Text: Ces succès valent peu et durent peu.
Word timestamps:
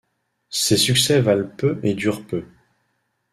Ces 0.49 0.77
succès 0.77 1.21
valent 1.21 1.51
peu 1.57 1.79
et 1.83 1.93
durent 1.93 2.25
peu. 2.25 2.43